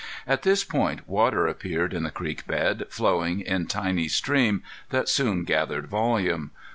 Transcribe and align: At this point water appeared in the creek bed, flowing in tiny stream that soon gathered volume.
At 0.25 0.41
this 0.41 0.63
point 0.63 1.07
water 1.07 1.45
appeared 1.45 1.93
in 1.93 2.01
the 2.01 2.09
creek 2.09 2.47
bed, 2.47 2.87
flowing 2.89 3.41
in 3.41 3.67
tiny 3.67 4.07
stream 4.07 4.63
that 4.89 5.07
soon 5.07 5.43
gathered 5.43 5.85
volume. 5.85 6.49